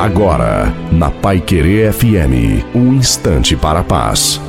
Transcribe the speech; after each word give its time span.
Agora, 0.00 0.74
na 0.90 1.10
Pai 1.10 1.42
Querer 1.42 1.92
FM, 1.92 2.64
um 2.74 2.94
instante 2.94 3.54
para 3.54 3.80
a 3.80 3.84
paz. 3.84 4.40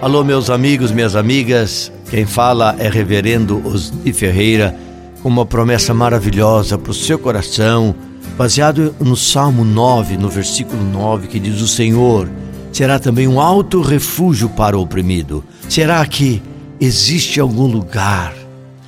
Alô, 0.00 0.24
meus 0.24 0.48
amigos, 0.48 0.90
minhas 0.90 1.14
amigas. 1.14 1.92
Quem 2.08 2.24
fala 2.24 2.74
é 2.78 2.88
Reverendo 2.88 3.60
Osni 3.62 4.10
Ferreira, 4.14 4.74
com 5.22 5.28
uma 5.28 5.44
promessa 5.44 5.92
maravilhosa 5.92 6.78
para 6.78 6.92
o 6.92 6.94
seu 6.94 7.18
coração, 7.18 7.94
baseado 8.38 8.94
no 8.98 9.14
Salmo 9.14 9.66
9, 9.66 10.16
no 10.16 10.30
versículo 10.30 10.82
9, 10.82 11.28
que 11.28 11.38
diz: 11.38 11.60
O 11.60 11.68
Senhor 11.68 12.26
será 12.72 12.98
também 12.98 13.28
um 13.28 13.38
alto 13.38 13.82
refúgio 13.82 14.48
para 14.48 14.78
o 14.78 14.80
oprimido. 14.80 15.44
Será 15.68 16.06
que 16.06 16.42
existe 16.80 17.38
algum 17.38 17.66
lugar, 17.66 18.32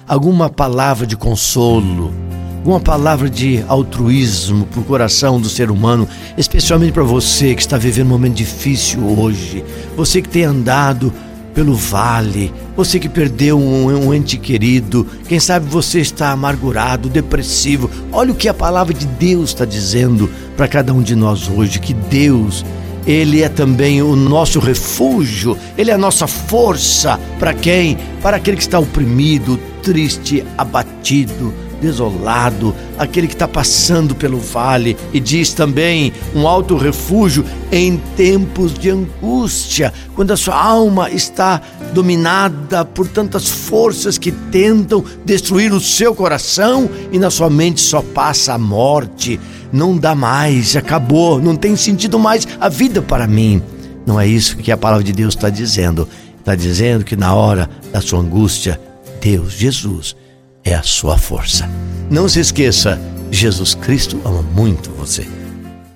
alguma 0.09 0.49
palavra 0.49 1.07
de 1.07 1.19
consolo? 1.19 2.32
Uma 2.65 2.81
palavra 2.81 3.29
de 3.29 3.65
altruísmo 3.67 4.67
para 4.67 4.81
o 4.81 4.85
coração 4.85 5.41
do 5.41 5.49
ser 5.49 5.71
humano, 5.71 6.09
especialmente 6.37 6.93
para 6.93 7.03
você 7.03 7.55
que 7.55 7.61
está 7.61 7.77
vivendo 7.77 8.07
um 8.07 8.11
momento 8.11 8.35
difícil 8.35 9.01
hoje, 9.19 9.65
você 9.97 10.23
que 10.23 10.29
tem 10.29 10.45
andado 10.45 11.13
pelo 11.55 11.75
vale, 11.75 12.53
você 12.77 12.99
que 12.99 13.09
perdeu 13.09 13.59
um, 13.59 14.07
um, 14.07 14.15
ente 14.15 14.39
querido, 14.39 15.07
quem 15.29 15.39
sabe 15.39 15.69
você 15.69 16.01
está 16.01 16.31
amargurado, 16.31 17.11
depressivo. 17.11 17.91
Olha 18.11 18.33
o 18.33 18.35
que 18.35 18.49
a 18.49 18.55
palavra 18.55 18.95
de 18.95 19.07
Deus 19.07 19.51
está 19.51 19.65
dizendo 19.65 20.31
para 20.57 20.67
cada 20.67 20.95
um 20.95 21.03
de 21.03 21.15
nós 21.15 21.49
hoje: 21.49 21.79
que 21.79 21.93
Deus, 21.93 22.65
Ele 23.07 23.43
é 23.43 23.51
também 23.51 24.01
o 24.01 24.17
nosso 24.17 24.61
refúgio, 24.61 25.59
Ele 25.77 25.91
é 25.91 25.95
a 25.95 25.99
nossa 25.99 26.27
força. 26.27 27.21
Para 27.39 27.53
quem? 27.53 27.99
Para 28.23 28.39
aquele 28.39 28.57
que 28.57 28.63
está 28.63 28.79
oprimido, 28.79 29.61
triste, 29.83 30.43
abatido 30.57 31.53
desolado, 31.83 32.73
aquele 32.97 33.27
que 33.27 33.35
está 33.35 33.49
passando 33.49 34.15
pelo 34.15 34.39
vale, 34.39 34.97
e 35.13 35.19
diz 35.19 35.53
também 35.53 36.13
um 36.35 36.47
alto 36.47 36.77
refúgio 36.77 37.45
em 37.73 37.97
tempos 38.17 38.73
de 38.73 38.89
angústia, 38.89 39.93
quando 40.15 40.31
a 40.31 40.37
sua 40.37 40.55
alma 40.55 41.11
está 41.11 41.61
dominada 41.93 42.85
por 42.85 43.09
tantas 43.09 43.49
forças 43.49 44.17
que 44.17 44.31
tentam 44.31 45.05
destruir 45.25 45.73
o 45.73 45.81
seu 45.81 46.15
coração 46.15 46.89
e 47.11 47.19
na 47.19 47.31
sua 47.31 47.51
mente 47.51 47.81
só 47.81 48.01
passa 48.01 48.55
a 48.55 48.59
morte. 48.59 49.41
Não 49.73 49.97
dá 49.97 50.15
mais, 50.15 50.77
acabou, 50.77 51.41
não 51.41 51.57
tem 51.57 51.75
sentido 51.75 52.19
mais 52.19 52.47
a 52.61 52.69
vida 52.69 53.03
para 53.03 53.27
mim. 53.27 53.61
Não 54.07 54.21
é 54.21 54.27
isso 54.27 54.57
que 54.57 54.71
a 54.71 54.77
palavra 54.77 55.05
de 55.05 55.13
Deus 55.13 55.35
está 55.35 55.49
dizendo. 55.51 56.09
Está 56.39 56.55
dizendo 56.55 57.05
que 57.05 57.17
na 57.17 57.35
hora 57.35 57.71
da 57.93 58.01
sua 58.01 58.21
angústia, 58.21 58.79
Deus, 59.21 59.53
Jesus, 59.53 60.17
é 60.65 60.75
a 60.75 60.83
sua 60.83 61.19
força. 61.19 61.69
Não 62.11 62.29
se 62.29 62.41
esqueça, 62.41 63.01
Jesus 63.31 63.75
Cristo 63.75 64.21
ama 64.25 64.43
muito 64.43 64.91
você. 64.93 65.42